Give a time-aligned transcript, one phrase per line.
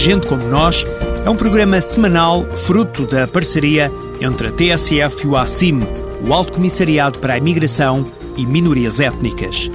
[0.00, 0.86] Gente Como Nós
[1.26, 5.82] é um programa semanal fruto da parceria entre a TSF e o ACIM,
[6.26, 9.70] o Alto Comissariado para a Imigração e Minorias Étnicas.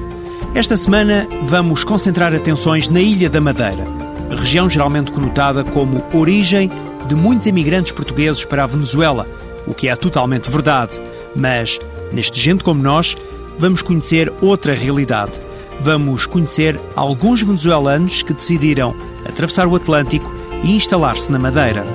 [0.56, 3.86] Esta semana vamos concentrar atenções na Ilha da Madeira,
[4.32, 6.72] região geralmente conotada como origem
[7.08, 9.28] de muitos imigrantes portugueses para a Venezuela,
[9.68, 11.00] o que é totalmente verdade.
[11.36, 11.80] Mas,
[12.12, 13.16] neste Gente Como Nós,
[13.60, 15.34] vamos conhecer outra realidade
[15.82, 18.96] vamos conhecer alguns venezuelanos que decidiram
[19.28, 21.86] atravessar o Atlântico e instalar-se na Madeira.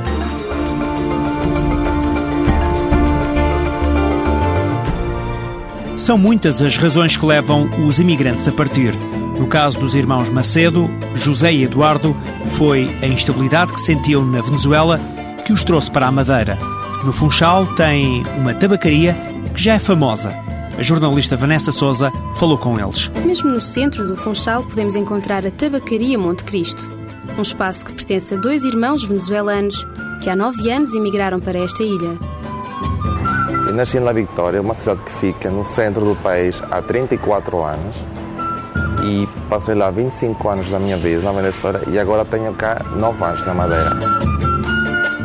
[5.97, 8.95] São muitas as razões que levam os imigrantes a partir.
[9.39, 12.17] No caso dos irmãos Macedo, José e Eduardo,
[12.53, 15.01] foi a instabilidade que sentiam na Venezuela
[15.45, 16.59] que os trouxe para a Madeira.
[17.05, 19.17] No Funchal tem uma tabacaria
[19.55, 20.50] que já é famosa
[20.81, 23.11] a jornalista Vanessa Souza falou com eles.
[23.27, 26.91] Mesmo no centro do Funchal podemos encontrar a Tabacaria Monte Cristo,
[27.37, 29.87] um espaço que pertence a dois irmãos venezuelanos
[30.23, 32.17] que há nove anos emigraram para esta ilha.
[33.67, 37.97] Eu nasci na Vitória, uma cidade que fica no centro do país há 34 anos
[39.05, 43.23] e passei lá 25 anos da minha vida na Venezuela e agora tenho cá 9
[43.23, 44.30] anos na Madeira.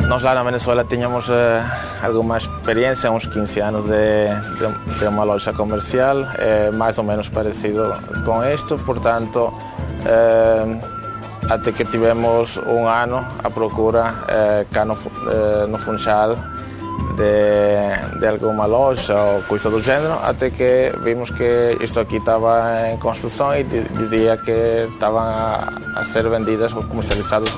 [0.08, 1.64] Nós lá na Venezuela tínhamos eh,
[2.00, 7.28] alguma experiência, uns 15 anos de, de, de uma loja comercial, eh, mais ou menos
[7.28, 7.92] parecido
[8.24, 9.52] com isto, portanto,
[10.06, 10.78] eh,
[11.50, 16.36] até que tivemos um ano à procura eh, cá no, eh, no Funchal
[17.16, 22.88] de, de alguma loja ou coisa do gênero, até que vimos que isto aqui estava
[22.92, 27.52] em construção e dizia que estavam a, a ser vendidas ou comercializadas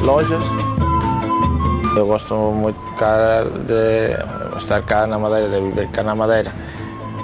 [0.00, 0.42] lojas.
[1.96, 6.50] Eu gosto muito cara de estar cá na Madeira, de viver cá na Madeira.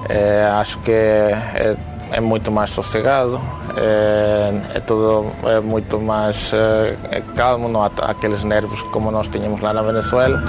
[0.08, 1.76] É, acho que é,
[2.12, 3.40] é, muito mais sossegado,
[3.76, 9.60] é, é tudo é muito mais é, calmo, não há aqueles nervos como nós tínhamos
[9.60, 10.42] lá na Venezuela.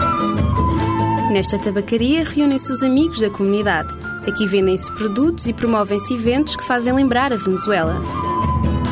[1.32, 3.96] Nesta tabacaria reúnem-se os amigos da comunidade.
[4.28, 7.96] Aqui vendem-se produtos e promovem-se eventos que fazem lembrar a Venezuela.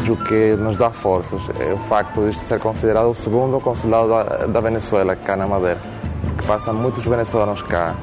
[0.09, 4.23] O que nos dá forças é o facto de ser considerado o segundo consulado da,
[4.45, 5.79] da Venezuela cá na Madeira,
[6.21, 7.93] porque passam muitos venezuelanos cá.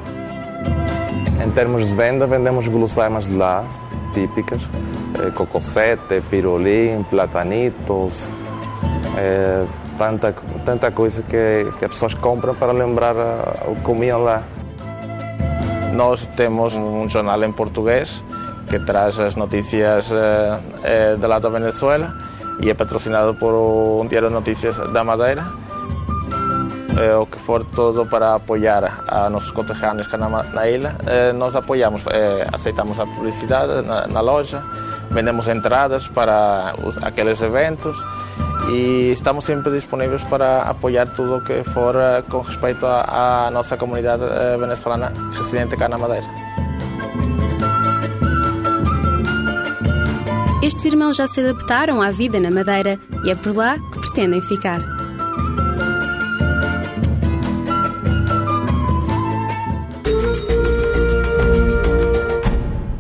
[1.43, 3.65] Em termos de venda, vendemos guloseimas de lá,
[4.13, 4.61] típicas,
[5.19, 8.23] eh, cocosete, pirolim, platanitos,
[9.17, 9.65] eh,
[9.97, 13.15] tanta, tanta coisa que, que as pessoas compram para lembrar
[13.67, 14.43] o que comiam lá.
[15.95, 18.23] Nós temos um jornal em português
[18.69, 22.15] que traz as notícias eh, eh, de lá da Venezuela
[22.61, 25.45] e é patrocinado por um diário de notícias da Madeira.
[26.97, 31.33] Eh, o que for todo para apoiar a nossos conterrâneos cá na, na ilha, eh,
[31.33, 34.63] nós apoiamos, eh, aceitamos a publicidade na, na, loja,
[35.11, 37.97] vendemos entradas para os, aqueles eventos
[38.69, 43.77] e estamos sempre disponíveis para apoiar tudo o que for eh, com respeito à nossa
[43.77, 46.44] comunidade eh, venezuelana residente cá na Madeira.
[50.65, 54.41] Estes irmãos já se adaptaram à vida na Madeira e é por lá que pretendem
[54.41, 54.81] ficar.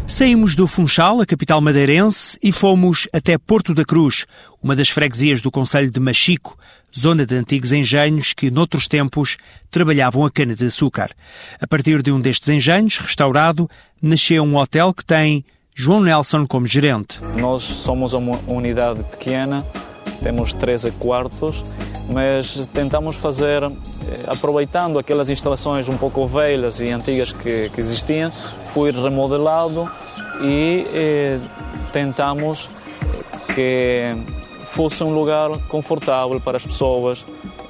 [0.06, 4.26] Saímos do Funchal, a capital madeirense, e fomos até Porto da Cruz,
[4.62, 6.58] uma das freguesias do Conselho de Machico,
[6.94, 9.38] zona de antigos engenhos que, noutros tempos,
[9.70, 11.12] trabalhavam a cana-de-açúcar.
[11.58, 13.70] A partir de um destes engenhos, restaurado,
[14.02, 17.18] nasceu um hotel que tem João Nelson como gerente.
[17.36, 19.66] Nós somos uma unidade pequena,
[20.22, 21.64] temos 13 quartos,
[22.08, 23.70] mas tentamos fazer, eh,
[24.28, 28.30] aproveitando aquelas instalações um pouco velhas e antigas que, que existiam,
[28.72, 29.90] foi remodelado
[30.40, 31.40] e eh,
[31.92, 32.70] tentamos
[33.52, 34.14] que
[34.70, 37.26] fosse um lugar confortável para as pessoas,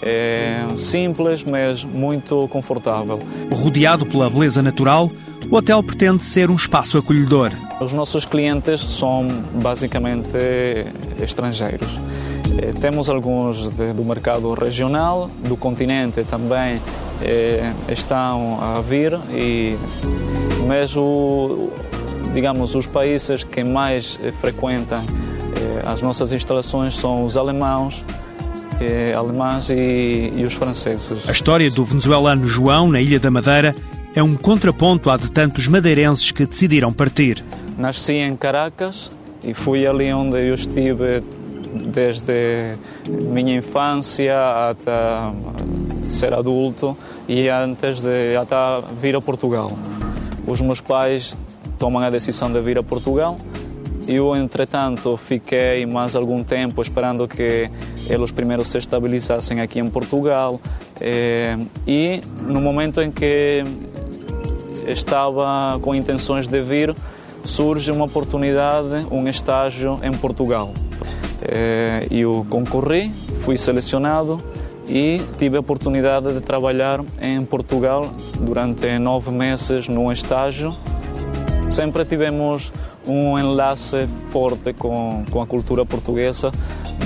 [0.06, 3.18] É simples, mas muito confortável.
[3.50, 5.10] Rodeado pela beleza natural,
[5.50, 7.52] o hotel pretende ser um espaço acolhedor.
[7.80, 9.26] Os nossos clientes são
[9.62, 10.28] basicamente
[11.22, 11.88] estrangeiros.
[12.58, 16.80] Eh, temos alguns de, do mercado regional, do continente também
[17.22, 19.76] eh, estão a vir, e,
[20.66, 21.70] mas o,
[22.32, 28.04] digamos, os países que mais frequentam eh, as nossas instalações são os alemãos,
[28.80, 31.28] eh, alemães e, e os franceses.
[31.28, 33.74] A história do venezuelano João na Ilha da Madeira
[34.14, 37.44] é um contraponto à de tantos madeirenses que decidiram partir.
[37.76, 39.10] Nasci em Caracas
[39.42, 41.22] e fui ali onde eu estive
[41.92, 42.74] desde
[43.08, 44.92] minha infância até
[46.08, 46.96] ser adulto
[47.28, 48.56] e antes de até
[49.00, 49.72] vir a Portugal.
[50.46, 51.36] Os meus pais
[51.78, 53.36] tomam a decisão de vir a Portugal.
[54.06, 57.70] Eu, entretanto, fiquei mais algum tempo esperando que
[58.08, 60.60] eles primeiro se estabilizassem aqui em Portugal.
[61.00, 61.56] Eh,
[61.86, 63.64] e no momento em que
[64.86, 66.94] estava com intenções de vir,
[67.42, 70.72] surge uma oportunidade, um estágio em Portugal.
[71.40, 73.10] Eh, eu concorri,
[73.40, 74.38] fui selecionado
[74.86, 80.76] e tive a oportunidade de trabalhar em Portugal durante nove meses num estágio.
[81.70, 82.70] Sempre tivemos
[83.06, 86.50] um enlace forte com, com a cultura portuguesa.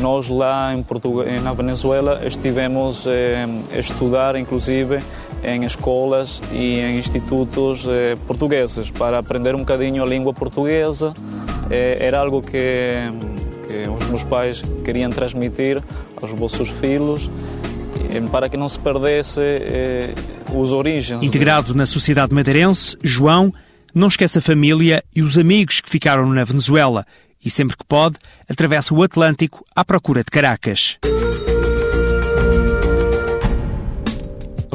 [0.00, 5.00] Nós lá em Portugal, na Venezuela estivemos eh, a estudar, inclusive,
[5.42, 11.14] em escolas e em institutos eh, portugueses para aprender um bocadinho a língua portuguesa.
[11.70, 12.96] Eh, era algo que,
[13.66, 15.82] que os meus pais queriam transmitir
[16.20, 17.30] aos vossos filhos
[18.10, 20.14] eh, para que não se perdesse eh,
[20.54, 21.22] os origens.
[21.22, 23.52] Integrado na sociedade madeirense, João
[23.94, 27.06] não esquece a família e os amigos que ficaram na Venezuela
[27.44, 28.16] e, sempre que pode,
[28.48, 30.98] atravessa o Atlântico à procura de Caracas.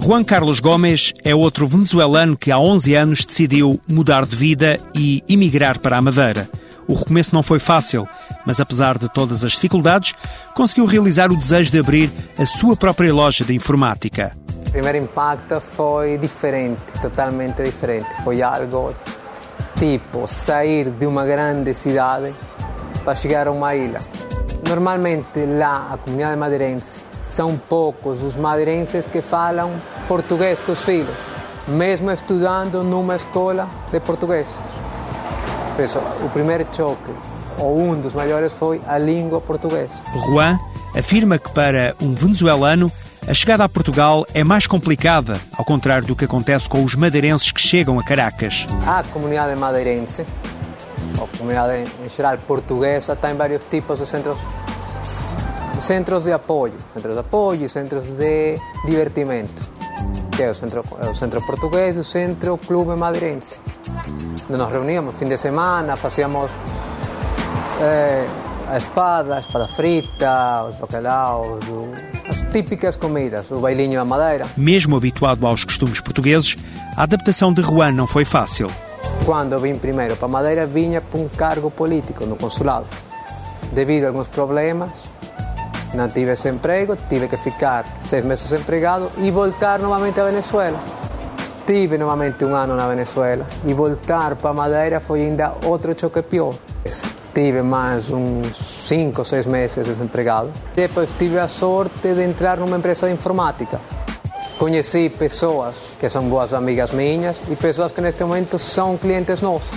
[0.02, 5.24] Juan Carlos Gomes é outro venezuelano que há 11 anos decidiu mudar de vida e
[5.30, 6.50] emigrar para a Madeira.
[6.88, 8.06] O recomeço não foi fácil,
[8.46, 10.14] mas apesar de todas as dificuldades,
[10.56, 14.32] conseguiu realizar o desejo de abrir a sua própria loja de informática.
[14.68, 18.08] O primeiro impacto foi diferente, totalmente diferente.
[18.24, 18.94] Foi algo
[19.78, 22.34] tipo sair de uma grande cidade
[23.04, 24.00] para chegar a uma ilha.
[24.68, 29.72] Normalmente lá a comunidade madeirense são poucos os madeirenses que falam
[30.08, 31.16] português com os filhos,
[31.68, 34.48] mesmo estudando numa escola de português.
[36.24, 37.12] O primeiro choque,
[37.58, 39.94] ou um dos maiores, foi a língua portuguesa.
[40.28, 40.60] Juan
[40.96, 42.92] afirma que para um venezuelano
[43.28, 47.52] a chegada a Portugal é mais complicada, ao contrário do que acontece com os madeirenses
[47.52, 48.66] que chegam a Caracas.
[48.86, 50.26] A comunidade madeirense,
[51.20, 54.38] ou comunidade em geral portuguesa, tem vários tipos de centros
[55.80, 59.62] centros de apoio, centros de apoio, centros de divertimento,
[60.36, 63.60] que é o centro, é o centro português e o centro clube madeirense.
[64.50, 66.52] Nos reuníamos fim de semana, fazíamos
[67.84, 68.26] eh,
[68.70, 71.60] a espada, a espada frita, os bacalaos,
[72.28, 74.46] as típicas comidas, o bailinho da madeira.
[74.56, 76.56] Mesmo habituado aos costumes portugueses,
[76.96, 78.68] a adaptação de Juan não foi fácil.
[79.26, 82.86] Quando vim primeiro para a Madeira, vinha para um cargo político no consulado.
[83.72, 84.90] Devido a alguns problemas,
[85.94, 90.80] não tive esse emprego, tive que ficar seis meses desempregado e voltar novamente a Venezuela.
[91.66, 96.56] Tive novamente um ano na Venezuela e voltar para Madeira foi ainda outro choque pior.
[97.34, 100.52] Tive mais uns cinco ou seis meses desempregado.
[100.76, 103.82] Depois tive a sorte de entrar numa empresa de informática.
[104.60, 109.76] Conheci pessoas que são boas amigas minhas e pessoas que neste momento são clientes nossos,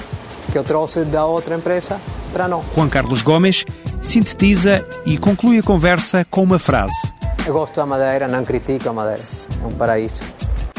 [0.53, 1.99] que eu trouxe da outra empresa
[2.31, 2.63] para nós.
[2.75, 3.65] Juan Carlos Gomes
[4.03, 7.11] sintetiza e conclui a conversa com uma frase.
[7.47, 9.23] Eu gosto da Madeira, não critico a Madeira,
[9.63, 10.21] é um paraíso.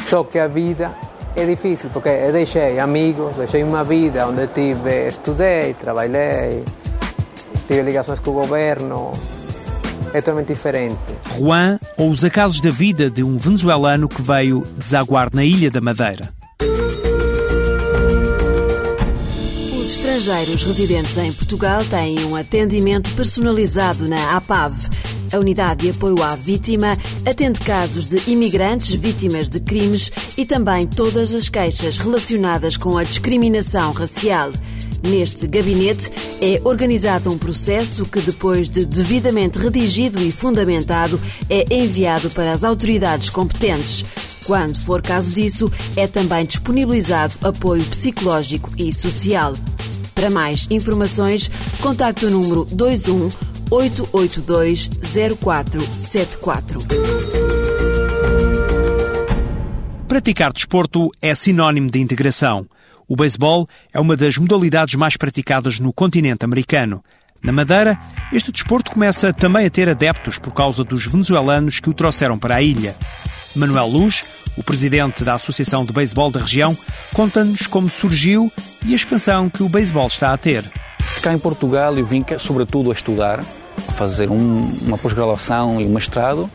[0.05, 0.91] Só que a vida
[1.37, 6.63] é difícil, porque eu deixei amigos, deixei uma vida onde tive, estudei, trabalhei,
[7.67, 9.11] tive ligações com o governo,
[10.13, 10.97] é totalmente diferente.
[11.37, 15.79] Juan ou os acasos da vida de um venezuelano que veio desaguar na Ilha da
[15.79, 16.36] Madeira.
[20.17, 24.89] Estrangeiros residentes em Portugal têm um atendimento personalizado na APAV.
[25.31, 30.87] A unidade de apoio à vítima atende casos de imigrantes vítimas de crimes e também
[30.87, 34.51] todas as queixas relacionadas com a discriminação racial.
[35.07, 42.31] Neste gabinete é organizado um processo que, depois de devidamente redigido e fundamentado, é enviado
[42.31, 44.03] para as autoridades competentes.
[44.45, 49.53] Quando for caso disso, é também disponibilizado apoio psicológico e social.
[50.17, 51.47] Para mais informações,
[51.79, 53.29] contacte o número 21
[53.69, 54.89] 882
[55.39, 56.79] 0474.
[60.07, 62.65] Praticar desporto é sinónimo de integração.
[63.07, 67.03] O beisebol é uma das modalidades mais praticadas no continente americano.
[67.43, 67.99] Na Madeira,
[68.33, 72.55] este desporto começa também a ter adeptos por causa dos venezuelanos que o trouxeram para
[72.55, 72.95] a ilha.
[73.55, 74.23] Manuel Luz,
[74.57, 76.75] o presidente da Associação de Beisebol da região,
[77.13, 78.51] conta-nos como surgiu
[78.85, 80.63] e a expansão que o beisebol está a ter.
[81.21, 85.89] Cá em Portugal eu vim sobretudo a estudar, a fazer um, uma pós-graduação e um
[85.89, 86.49] mestrado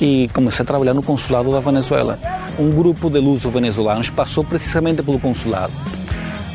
[0.00, 2.18] e comecei a trabalhar no consulado da Venezuela.
[2.58, 5.72] Um grupo de luso-venezuelanos passou precisamente pelo consulado.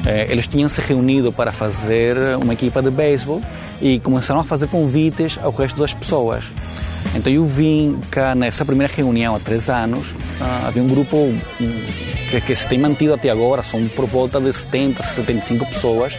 [0.05, 3.41] Eh, eles tinham se reunido para fazer uma equipa de beisebol
[3.81, 6.43] e começaram a fazer convites ao resto das pessoas.
[7.15, 10.07] Então eu vim cá nessa primeira reunião há três anos,
[10.41, 11.39] ah, havia um grupo hum,
[12.29, 16.13] que, que se tem mantido até agora, são por volta de 70, 75 pessoas.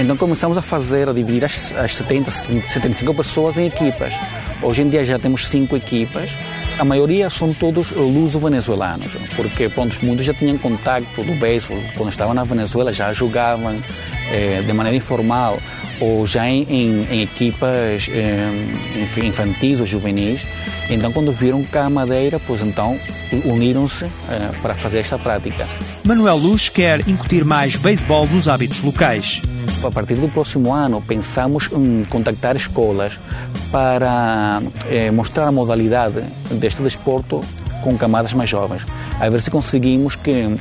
[0.00, 4.12] Então começamos a fazer, a dividir as, as 70, 75 pessoas em equipas.
[4.62, 6.30] Hoje em dia já temos cinco equipas.
[6.78, 11.78] A maioria são todos luso-venezuelanos, porque pronto, muitos já tinham contato do beisebol.
[11.96, 13.80] Quando estavam na Venezuela já jogavam
[14.32, 15.60] eh, de maneira informal
[16.00, 18.50] ou já em, em, em equipas eh,
[19.22, 20.40] infantis ou juvenis.
[20.90, 22.98] Então, quando viram cá a Madeira, pois então
[23.44, 25.66] uniram-se eh, para fazer esta prática.
[26.04, 29.40] Manuel Luz quer incutir mais beisebol nos hábitos locais.
[29.82, 33.12] A partir do próximo ano, pensamos em contactar escolas
[33.70, 36.22] para eh, mostrar a modalidade
[36.52, 37.40] deste desporto
[37.82, 38.82] com camadas mais jovens.
[39.20, 40.56] A ver se conseguimos que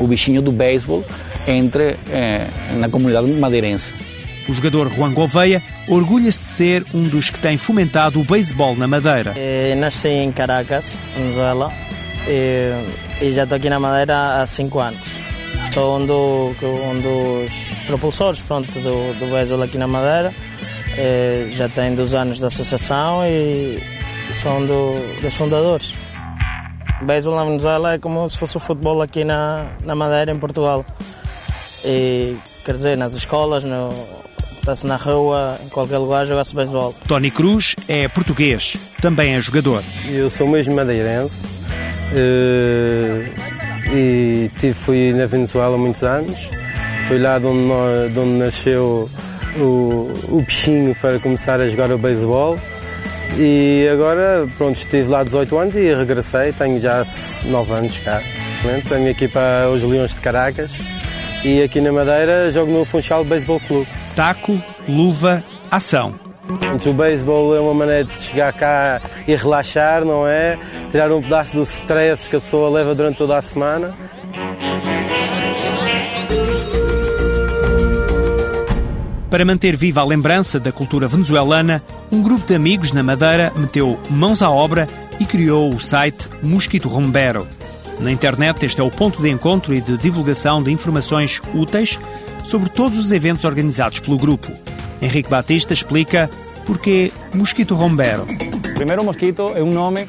[0.00, 1.04] o bichinho do beisebol
[1.46, 4.07] entre eh, na comunidade madeirense.
[4.48, 8.86] O jogador Juan Gouveia orgulha-se de ser um dos que tem fomentado o beisebol na
[8.86, 9.34] Madeira.
[9.36, 11.70] Eh, nasci em Caracas, Venezuela,
[12.26, 12.72] e,
[13.20, 15.00] e já estou aqui na Madeira há cinco anos.
[15.74, 17.52] Sou um, do, um dos
[17.86, 20.32] propulsores pronto, do, do beisebol aqui na Madeira.
[20.96, 23.78] Eh, já tenho dois anos da associação e
[24.42, 25.92] sou um do, dos fundadores.
[27.02, 30.38] O beisebol na Venezuela é como se fosse o futebol aqui na, na Madeira, em
[30.38, 30.86] Portugal.
[31.84, 33.90] E, quer dizer, nas escolas, no,
[34.68, 36.94] está-se na rua, em qualquer lugar, joga-se beisebol.
[37.06, 39.82] Tony Cruz é português, também é jogador.
[40.06, 41.46] Eu sou mesmo madeirense
[42.14, 43.30] eh,
[43.90, 46.50] e tive, fui na Venezuela há muitos anos.
[47.06, 49.08] Foi lá de onde, de onde nasceu
[49.56, 52.58] o, o bichinho para começar a jogar o beisebol.
[53.38, 57.06] E agora, pronto, estive lá 18 anos e regressei, tenho já
[57.46, 58.22] 9 anos cá.
[58.86, 60.70] Tenho aqui para os Leões de Caracas
[61.42, 63.97] e aqui na Madeira jogo no Funchal Baseball Clube.
[64.18, 66.12] Taco, luva, ação.
[66.84, 70.58] O beisebol é uma maneira de chegar cá e relaxar, não é?
[70.90, 73.96] Tirar um pedaço do stress que a pessoa leva durante toda a semana.
[79.30, 84.00] Para manter viva a lembrança da cultura venezuelana, um grupo de amigos na Madeira meteu
[84.10, 84.88] mãos à obra
[85.20, 87.46] e criou o site Mosquito Rombero.
[88.00, 92.00] Na internet, este é o ponto de encontro e de divulgação de informações úteis
[92.44, 94.52] sobre todos os eventos organizados pelo grupo.
[95.00, 96.28] Henrique Batista explica
[96.66, 98.26] porquê Mosquito Rombero.
[98.74, 100.06] Primeiro, Mosquito é um nome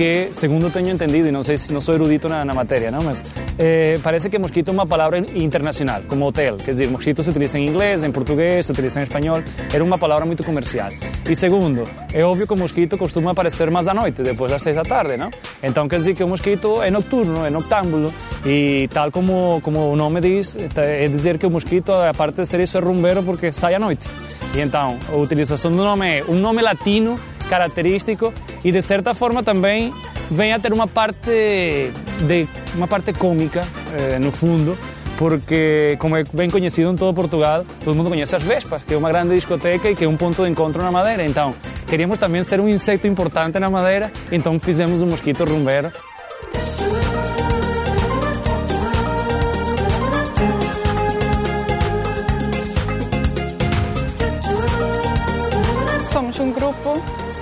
[0.00, 3.02] que, segundo tenho entendido, e não sei se não sou erudito na, na matéria, não?
[3.02, 3.22] mas
[3.58, 6.56] eh, parece que mosquito é uma palavra internacional, como hotel.
[6.56, 9.42] Quer dizer, mosquito se utiliza em inglês, em português, se utiliza em espanhol.
[9.70, 10.88] Era uma palavra muito comercial.
[11.28, 14.74] E segundo, é óbvio que o mosquito costuma aparecer mais à noite, depois das seis
[14.74, 15.28] da tarde, não?
[15.62, 18.10] Então quer dizer que o mosquito é nocturno, é noctámbulo.
[18.46, 22.46] E tal como, como o nome diz, é dizer que o mosquito, a parte de
[22.46, 24.08] ser isso, é rumbeiro porque sai à noite.
[24.54, 27.16] E então, a utilização do nome é um nome latino
[27.50, 28.32] característico
[28.64, 29.92] e de certa forma também
[30.30, 31.90] vem a ter uma parte
[32.28, 33.66] de uma parte cômica
[33.98, 34.78] eh, no fundo
[35.18, 38.96] porque como é bem conhecido em todo Portugal todo mundo conhece as Vespas que é
[38.96, 41.52] uma grande discoteca e que é um ponto de encontro na Madeira então
[41.88, 45.90] queríamos também ser um insecto importante na Madeira então fizemos um mosquito rumbeiro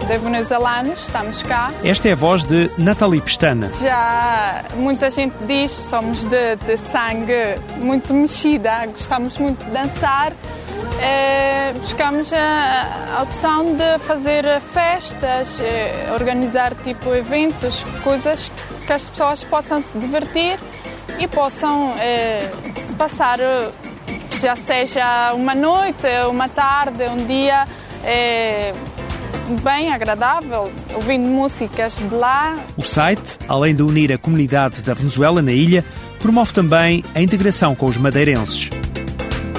[0.09, 1.71] de venezuelanos, estamos cá.
[1.85, 3.71] Esta é a voz de Nathalie Pestana.
[3.79, 10.33] Já muita gente diz somos de, de sangue muito mexida, gostamos muito de dançar.
[10.99, 18.51] Eh, buscamos a, a, opção de fazer festas, eh, organizar tipo eventos, coisas
[18.87, 20.59] que as pessoas possam se divertir
[21.19, 22.51] e possam eh,
[22.97, 23.39] passar,
[24.41, 27.67] já seja uma noite, uma tarde, um dia
[29.57, 32.59] bem agradável, ouvindo músicas de lá.
[32.77, 35.85] O site, além de unir a comunidade da Venezuela na ilha,
[36.19, 38.69] promove também a integração com os madeirenses.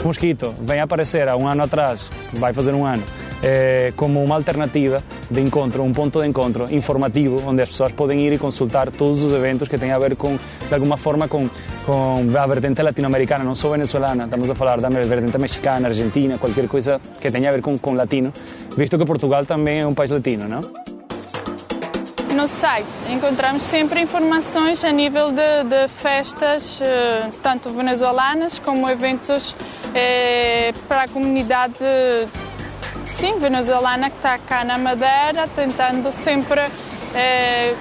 [0.03, 3.03] O mosquito vem aparecer há um ano atrás, vai fazer um ano,
[3.43, 8.21] eh, como uma alternativa de encontro, um ponto de encontro informativo, onde as pessoas podem
[8.25, 11.49] ir e consultar todos os eventos que têm a ver com, de alguma forma, com,
[11.85, 16.67] com a vertente latino-americana, não só venezuelana, estamos a falar da vertente mexicana, argentina, qualquer
[16.67, 18.33] coisa que tenha a ver com, com latino,
[18.79, 20.61] visto que Portugal também é um país latino, não?
[22.33, 29.53] No site encontramos sempre informações a nível de, de festas, eh, tanto venezuelanas como eventos
[29.93, 31.75] eh, para a comunidade
[33.05, 36.61] sim, venezuelana que está cá na Madeira, tentando sempre
[37.13, 37.73] eh,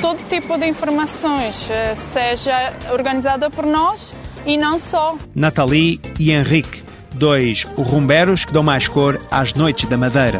[0.00, 4.14] todo tipo de informações, seja organizada por nós
[4.46, 5.18] e não só.
[5.34, 6.85] Nathalie e Henrique,
[7.16, 10.38] dois rumberos que dão mais cor às noites da Madeira.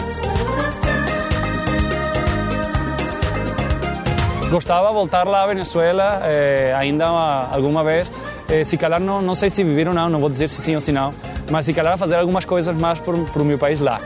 [4.50, 7.06] Gostava voltar lá a Venezuela eh, ainda
[7.50, 8.10] alguma vez.
[8.48, 10.74] Eh, se calhar, não, não sei se viver ou não, não vou dizer se sim
[10.74, 11.10] ou se não,
[11.50, 14.00] mas se calhar fazer algumas coisas mais para o meu país lá.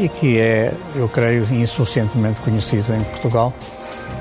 [0.00, 3.52] e que é, eu creio, insuficientemente conhecido em Portugal.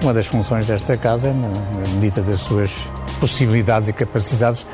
[0.02, 2.72] Uma das funções desta casa é, na medida das suas
[3.20, 4.66] possibilidades e capacidades,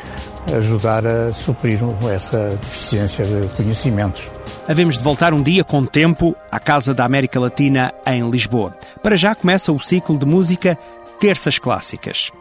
[0.54, 1.80] ajudar a suprir
[2.14, 4.30] essa deficiência de conhecimentos.
[4.68, 8.74] Havemos de voltar um dia com tempo à Casa da América Latina em Lisboa.
[9.02, 10.78] Para já começa o ciclo de música
[11.20, 12.32] Terças Clássicas.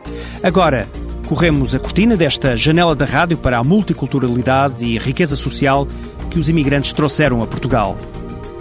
[0.43, 0.87] Agora,
[1.27, 5.87] corremos a cortina desta janela da rádio para a multiculturalidade e riqueza social
[6.31, 7.97] que os imigrantes trouxeram a Portugal.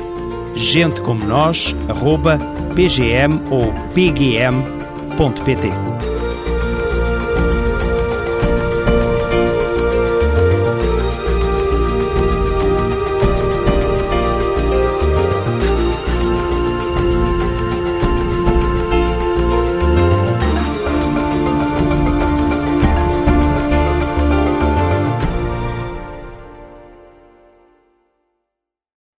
[0.54, 5.95] gentecomonós.pgm ou pgm.pt